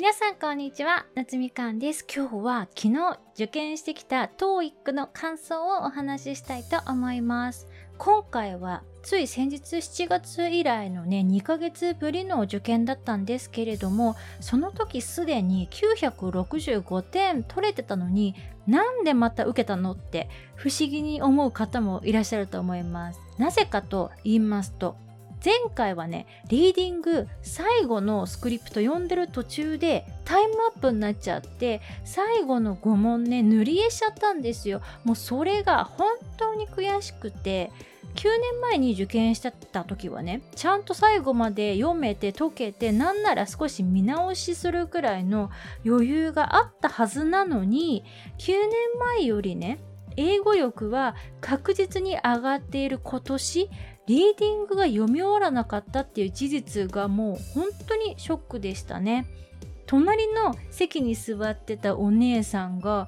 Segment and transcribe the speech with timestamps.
[0.00, 2.06] 皆さんこんにちは夏みかんです。
[2.10, 7.68] 今日は昨日受験してきた TOEIC の感想をお話ししたいと思います。
[7.98, 18.34] 今回はつい先日7月以来のね2ヶ月ぶりの受験だったんですけれどもその時すでに965点取れてたのに
[18.66, 23.20] なんでまた受けたのって不思議に思う方もいらっしゃると思います。
[23.36, 24.96] なぜかと言いますと
[25.44, 34.82] 前回はねリーディング最後のスクリプト読んでる途中でタイムアップになっちゃって最後の5問ね塗り絵しちゃったんですよ。
[35.04, 37.70] もうそれが本当に悔しくて
[38.14, 45.50] 9年前に受験してた時はねちゃんと最後まで読めて解けてなんなら少し見直しするくらいの
[45.86, 48.04] 余裕があったはずなのに
[48.38, 49.78] 9年前よりね
[50.16, 53.70] 英語力は確実に上がっている今年
[54.10, 59.24] リーディングが読み終わらなかったっていう事実がもう本当にショックでしたね
[59.86, 63.06] 隣の席に座ってたお姉さんが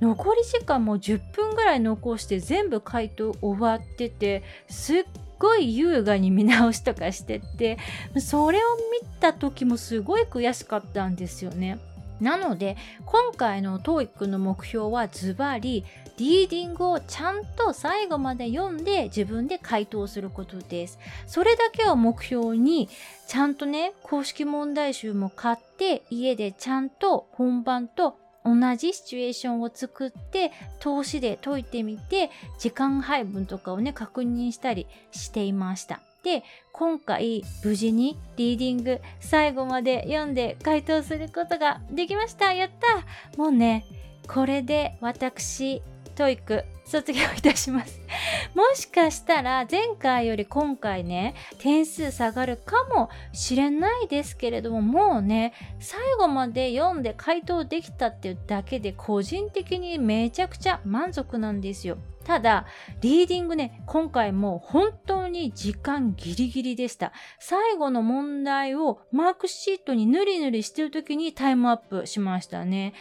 [0.00, 5.04] 残り時間も10分ぐらい残して全部回答終わっててすっ
[5.40, 7.78] ごい優雅に見直しとかしてて
[8.18, 8.60] それを
[9.02, 11.80] 見た時もすごい悔しかったんですよね。
[12.20, 15.84] なので今回の TOEIC の目標はズバリ
[16.16, 20.98] リーディングをちゃんと最後まで読んで自分で回答することです。
[21.26, 22.88] それだけを目標に
[23.26, 36.00] ちゃんとね公式問題集も買って家でちゃんと本番と同じシチュエーションを作って投資で解いてみて時間配分とかをね確認したりしていました。
[36.22, 43.84] で今回無事にリーディング最後まで読んで回答することができましたやったもうね
[44.26, 45.82] これで私
[46.14, 48.00] TOEIC 卒業いたします
[48.54, 62.66] もしかしたら前回より今回ね点数下がるかもしれないですけれどももうね最後まで読んで回答できたっていうだけで個人的にめちゃくちゃ満足なんですよただ、
[63.02, 67.12] リーディングね、今回も本当に時間ギリギリでした。
[67.38, 72.94] 最後の問題をマークシートにぬりぬりしてる時にタイムアップしましたね。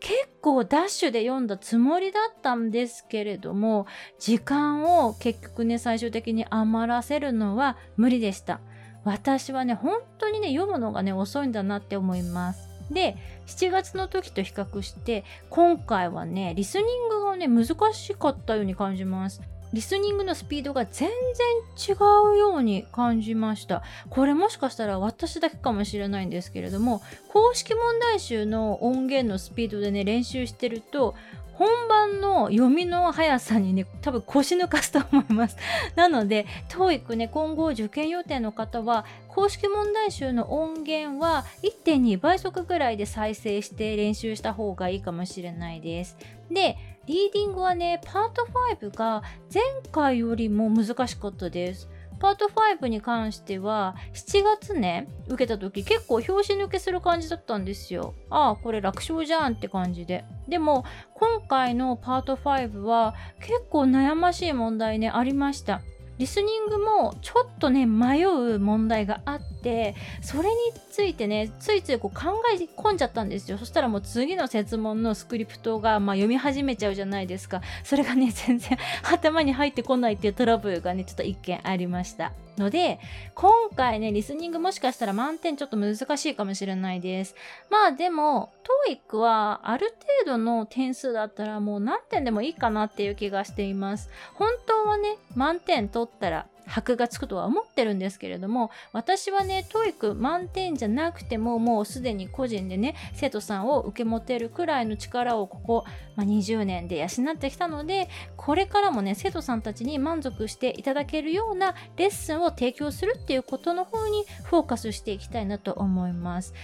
[0.00, 3.86] 結構ダッシュで読んだつもりだったんですけれども
[4.18, 8.60] 時間を結局ね最終的に余らせるのは無理でした。
[9.04, 12.68] 私はね本当にね読むのがね遅いんだなって思います。
[12.90, 13.16] で
[13.46, 19.42] 7月の時と比較して今回はねリスニングがね難しかったように感じます。
[19.72, 21.98] リスニングのスピードが全然違
[22.34, 23.82] うように感じました。
[24.08, 31.14] これもしかしたら私だけかもしれないんですけれども、公式問題集の音源のスピードでね、練習してると、
[31.60, 35.58] 本番の読みの速さにね、多分腰抜かすと思います。
[35.94, 46.16] なので、TOEIC ね、今後受験予定の方は、公式問題集の音源は1.2倍速ぐらいで再生して練習した方がいいかもしれないです。
[46.50, 48.46] で、リーディングはね、パート
[48.80, 49.22] 5が
[49.52, 51.88] 前回よりも難しかったです。
[52.20, 52.50] パート
[52.80, 58.14] 5に関しては7月ね受けた時結構拍子抜けする感じだったんですよ。
[58.28, 60.24] ああこれ楽勝じゃんって感じで。
[60.46, 60.84] でも
[61.14, 65.80] 今回のパート5は結構悩ましい問題ねありました。
[66.20, 70.54] リスニングもちょっとね迷う問題があってそれに
[70.90, 73.56] ついてねついついこう考え込んじゃったんですよ。
[73.56, 77.62] そしたらもう次の設問のスクリプトが、まあ、読み始めちゃうじゃないですか。
[77.84, 82.32] それがね全然 頭に入ってこないっていうトラブルがねちょっと一件ありました。
[82.60, 83.00] ので、
[83.34, 87.34] 今回ね、リスニングもしかしたら満点ちょっと難しいかもしれないです。
[87.70, 88.52] まあでも、
[88.88, 89.92] TOEIC はある
[90.24, 94.10] 程度の点数だったらもう何点でもいいかなっていう気がしています。
[94.34, 105.84] 本当はね、満点取ったら箔がつくとは思ってるんですけれども私はね TOEIC 満点じゃなくてももうすでに個人でね生徒さんを受け持てるくらいの力をここ、
[106.16, 116.54] まあ、20年で養ってきたのでこれからもね生徒さんたちに満足していただけるようなレッスンを提供するっていうことの方にフォーカスしていきたいなと思います。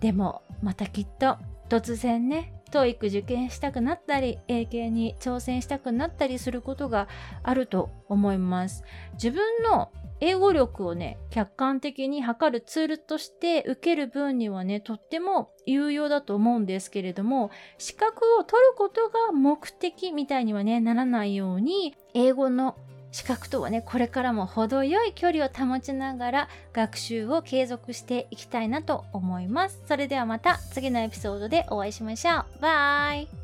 [0.00, 1.36] でもまたきっと
[1.68, 7.06] 突然ね TOEIC 受験したくなったり英検に挑戦したくなったりすることが
[7.42, 8.82] あると思います。
[9.14, 9.92] 自分の
[10.24, 22.76] 英語力をね客観的に測るツールとして受ける分にはねとっても有用だと思うんですけれども資格を取ることが目的みたいにはねならないように英語の
[23.12, 29.80] 資格とはねこれからも程よい距離を保ちながら学習を継続していきたいなと思います。
[29.86, 32.44] それではまた次のエピソードでお会いしましょう。
[32.60, 33.41] バイ。